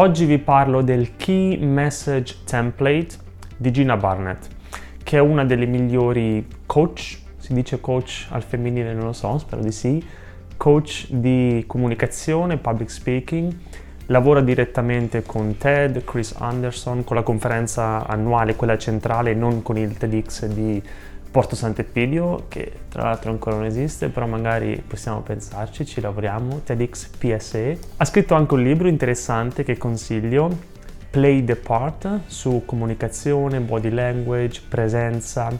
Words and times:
Oggi 0.00 0.26
vi 0.26 0.38
parlo 0.38 0.80
del 0.80 1.16
Key 1.16 1.56
Message 1.58 2.36
Template 2.44 3.16
di 3.56 3.72
Gina 3.72 3.96
Barnett, 3.96 4.46
che 5.02 5.16
è 5.16 5.20
una 5.20 5.44
delle 5.44 5.66
migliori 5.66 6.46
coach, 6.66 7.18
si 7.36 7.52
dice 7.52 7.80
coach 7.80 8.28
al 8.30 8.44
femminile, 8.44 8.94
non 8.94 9.06
lo 9.06 9.12
so, 9.12 9.36
spero 9.38 9.60
di 9.60 9.72
sì, 9.72 10.00
coach 10.56 11.08
di 11.10 11.64
comunicazione, 11.66 12.58
public 12.58 12.88
speaking, 12.88 13.52
lavora 14.06 14.40
direttamente 14.40 15.24
con 15.24 15.56
TED, 15.56 16.04
Chris 16.04 16.32
Anderson, 16.38 17.02
con 17.02 17.16
la 17.16 17.24
conferenza 17.24 18.06
annuale, 18.06 18.54
quella 18.54 18.78
centrale, 18.78 19.34
non 19.34 19.62
con 19.62 19.78
il 19.78 19.96
TEDx 19.96 20.46
di 20.46 20.80
Porto 21.30 21.54
Sant'Epidio, 21.54 22.46
che 22.48 22.72
tra 22.88 23.02
l'altro 23.02 23.30
ancora 23.30 23.56
non 23.56 23.66
esiste, 23.66 24.08
però 24.08 24.26
magari 24.26 24.82
possiamo 24.86 25.20
pensarci, 25.20 25.84
ci 25.84 26.00
lavoriamo, 26.00 26.62
TEDx 26.64 27.08
PSE. 27.18 27.78
Ha 27.98 28.04
scritto 28.04 28.34
anche 28.34 28.54
un 28.54 28.62
libro 28.62 28.88
interessante 28.88 29.62
che 29.62 29.76
consiglio, 29.76 30.76
Play 31.10 31.44
the 31.44 31.56
Part, 31.56 32.20
su 32.26 32.62
comunicazione, 32.64 33.60
body 33.60 33.90
language, 33.90 34.62
presenza. 34.66 35.50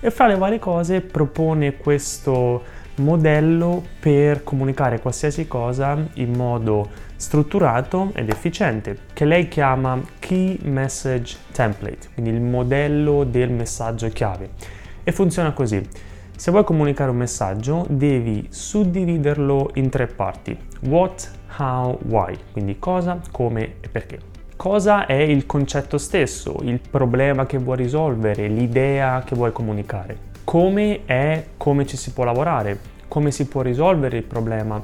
E 0.00 0.10
fra 0.10 0.26
le 0.26 0.36
varie 0.36 0.58
cose 0.58 1.02
propone 1.02 1.76
questo 1.76 2.80
modello 2.96 3.82
per 4.00 4.42
comunicare 4.42 5.00
qualsiasi 5.00 5.46
cosa 5.46 5.96
in 6.14 6.32
modo 6.32 6.88
strutturato 7.16 8.10
ed 8.14 8.30
efficiente, 8.30 8.98
che 9.12 9.24
lei 9.26 9.46
chiama 9.48 10.00
Key 10.18 10.58
Message 10.62 11.36
Template, 11.52 12.08
quindi 12.14 12.32
il 12.32 12.40
modello 12.40 13.24
del 13.24 13.50
messaggio 13.50 14.08
chiave 14.08 14.80
e 15.04 15.12
funziona 15.12 15.52
così. 15.52 15.86
Se 16.36 16.50
vuoi 16.50 16.64
comunicare 16.64 17.10
un 17.10 17.16
messaggio 17.16 17.86
devi 17.88 18.46
suddividerlo 18.48 19.70
in 19.74 19.90
tre 19.90 20.06
parti. 20.06 20.58
What, 20.80 21.30
how, 21.58 21.98
why. 22.06 22.36
Quindi 22.50 22.78
cosa, 22.78 23.20
come 23.30 23.74
e 23.80 23.88
perché. 23.88 24.18
Cosa 24.56 25.06
è 25.06 25.14
il 25.14 25.46
concetto 25.46 25.98
stesso, 25.98 26.56
il 26.62 26.80
problema 26.80 27.46
che 27.46 27.58
vuoi 27.58 27.76
risolvere, 27.76 28.48
l'idea 28.48 29.22
che 29.24 29.34
vuoi 29.34 29.52
comunicare. 29.52 30.30
Come 30.44 31.04
è 31.04 31.46
come 31.56 31.86
ci 31.86 31.96
si 31.96 32.12
può 32.12 32.24
lavorare, 32.24 32.78
come 33.08 33.30
si 33.30 33.46
può 33.46 33.62
risolvere 33.62 34.16
il 34.16 34.22
problema, 34.24 34.80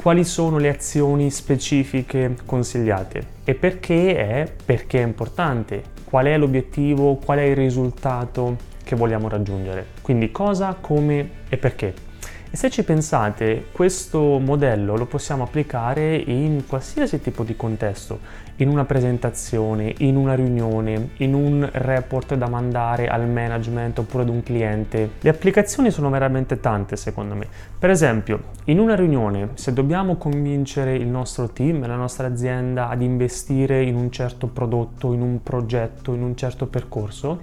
quali 0.00 0.24
sono 0.24 0.58
le 0.58 0.68
azioni 0.68 1.30
specifiche 1.30 2.36
consigliate 2.44 3.26
e 3.44 3.54
perché 3.54 4.16
è, 4.16 4.52
perché 4.64 5.00
è 5.00 5.06
importante, 5.06 5.82
qual 6.04 6.26
è 6.26 6.36
l'obiettivo, 6.36 7.16
qual 7.16 7.38
è 7.38 7.42
il 7.42 7.56
risultato 7.56 8.72
che 8.84 8.94
vogliamo 8.94 9.28
raggiungere. 9.28 9.84
Quindi 10.00 10.30
cosa, 10.30 10.76
come 10.80 11.28
e 11.48 11.56
perché. 11.56 12.12
E 12.54 12.56
se 12.56 12.70
ci 12.70 12.84
pensate, 12.84 13.64
questo 13.72 14.38
modello 14.38 14.96
lo 14.96 15.06
possiamo 15.06 15.42
applicare 15.42 16.14
in 16.14 16.62
qualsiasi 16.68 17.20
tipo 17.20 17.42
di 17.42 17.56
contesto, 17.56 18.20
in 18.58 18.68
una 18.68 18.84
presentazione, 18.84 19.92
in 19.98 20.14
una 20.14 20.34
riunione, 20.34 21.08
in 21.16 21.34
un 21.34 21.68
report 21.72 22.36
da 22.36 22.46
mandare 22.46 23.08
al 23.08 23.26
management 23.26 23.98
oppure 23.98 24.22
ad 24.22 24.28
un 24.28 24.44
cliente. 24.44 25.14
Le 25.18 25.30
applicazioni 25.30 25.90
sono 25.90 26.10
veramente 26.10 26.60
tante 26.60 26.94
secondo 26.94 27.34
me. 27.34 27.48
Per 27.76 27.90
esempio, 27.90 28.40
in 28.66 28.78
una 28.78 28.94
riunione, 28.94 29.48
se 29.54 29.72
dobbiamo 29.72 30.14
convincere 30.14 30.94
il 30.94 31.08
nostro 31.08 31.48
team, 31.48 31.84
la 31.84 31.96
nostra 31.96 32.28
azienda 32.28 32.88
ad 32.88 33.02
investire 33.02 33.82
in 33.82 33.96
un 33.96 34.12
certo 34.12 34.46
prodotto, 34.46 35.12
in 35.12 35.22
un 35.22 35.42
progetto, 35.42 36.14
in 36.14 36.22
un 36.22 36.36
certo 36.36 36.66
percorso, 36.66 37.40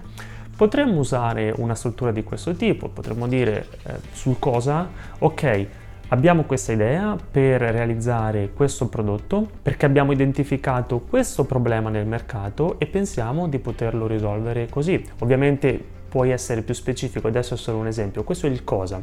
Potremmo 0.61 0.99
usare 0.99 1.51
una 1.57 1.73
struttura 1.73 2.11
di 2.11 2.23
questo 2.23 2.53
tipo, 2.53 2.87
potremmo 2.87 3.27
dire 3.27 3.65
eh, 3.83 3.93
sul 4.11 4.37
cosa, 4.37 4.87
ok, 5.17 5.65
abbiamo 6.09 6.43
questa 6.43 6.71
idea 6.71 7.17
per 7.31 7.61
realizzare 7.61 8.51
questo 8.53 8.87
prodotto 8.87 9.49
perché 9.59 9.87
abbiamo 9.87 10.11
identificato 10.11 10.99
questo 10.99 11.45
problema 11.45 11.89
nel 11.89 12.05
mercato 12.05 12.77
e 12.77 12.85
pensiamo 12.85 13.47
di 13.47 13.57
poterlo 13.57 14.05
risolvere 14.05 14.67
così. 14.69 15.03
Ovviamente 15.21 15.83
puoi 16.07 16.29
essere 16.29 16.61
più 16.61 16.75
specifico, 16.75 17.27
adesso 17.27 17.55
è 17.55 17.57
solo 17.57 17.79
un 17.79 17.87
esempio, 17.87 18.23
questo 18.23 18.45
è 18.45 18.49
il 18.51 18.63
cosa. 18.63 19.01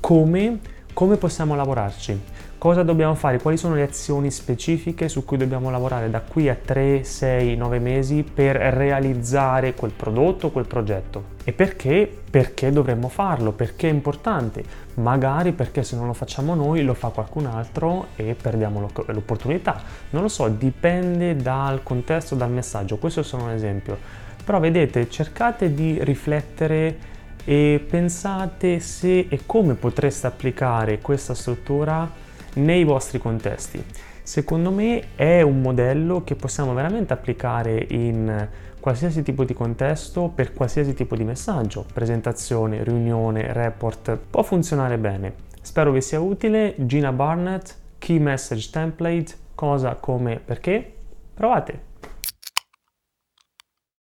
Come, 0.00 0.58
come 0.92 1.16
possiamo 1.16 1.54
lavorarci? 1.54 2.20
Cosa 2.58 2.82
dobbiamo 2.82 3.14
fare? 3.14 3.40
Quali 3.40 3.56
sono 3.56 3.74
le 3.74 3.82
azioni 3.82 4.30
specifiche 4.30 5.08
su 5.08 5.24
cui 5.24 5.36
dobbiamo 5.36 5.70
lavorare 5.70 6.10
da 6.10 6.20
qui 6.20 6.48
a 6.48 6.54
3, 6.54 7.02
6, 7.02 7.56
9 7.56 7.78
mesi 7.80 8.22
per 8.22 8.54
realizzare 8.56 9.74
quel 9.74 9.90
prodotto, 9.90 10.50
quel 10.50 10.66
progetto? 10.66 11.24
E 11.42 11.52
perché? 11.52 12.08
Perché 12.30 12.70
dovremmo 12.70 13.08
farlo? 13.08 13.50
Perché 13.50 13.88
è 13.88 13.92
importante? 13.92 14.62
Magari 14.94 15.52
perché 15.52 15.82
se 15.82 15.96
non 15.96 16.06
lo 16.06 16.12
facciamo 16.12 16.54
noi 16.54 16.84
lo 16.84 16.94
fa 16.94 17.08
qualcun 17.08 17.46
altro 17.46 18.08
e 18.14 18.36
perdiamo 18.40 18.88
l'opportunità. 19.06 19.82
Non 20.10 20.22
lo 20.22 20.28
so, 20.28 20.46
dipende 20.46 21.34
dal 21.34 21.82
contesto, 21.82 22.36
dal 22.36 22.50
messaggio. 22.50 22.98
Questo 22.98 23.20
è 23.20 23.24
solo 23.24 23.44
un 23.44 23.50
esempio. 23.50 23.98
Però 24.44 24.60
vedete, 24.60 25.08
cercate 25.08 25.74
di 25.74 25.98
riflettere 26.02 27.10
e 27.44 27.84
pensate 27.88 28.80
se 28.80 29.26
e 29.28 29.40
come 29.46 29.74
potreste 29.74 30.26
applicare 30.26 31.00
questa 31.00 31.34
struttura 31.34 32.10
nei 32.54 32.84
vostri 32.84 33.18
contesti. 33.18 33.82
Secondo 34.22 34.70
me 34.70 35.14
è 35.16 35.42
un 35.42 35.60
modello 35.60 36.22
che 36.22 36.36
possiamo 36.36 36.74
veramente 36.74 37.12
applicare 37.12 37.86
in 37.90 38.48
qualsiasi 38.78 39.22
tipo 39.22 39.44
di 39.44 39.54
contesto 39.54 40.30
per 40.34 40.52
qualsiasi 40.52 40.94
tipo 40.94 41.16
di 41.16 41.24
messaggio, 41.24 41.84
presentazione, 41.92 42.82
riunione, 42.84 43.52
report, 43.52 44.16
può 44.30 44.42
funzionare 44.42 44.98
bene. 44.98 45.34
Spero 45.60 45.92
vi 45.92 46.00
sia 46.00 46.20
utile. 46.20 46.74
Gina 46.76 47.12
Barnett, 47.12 47.76
Key 47.98 48.18
Message 48.18 48.70
Template, 48.70 49.34
cosa, 49.54 49.94
come, 49.94 50.40
perché. 50.44 50.92
Provate! 51.34 51.91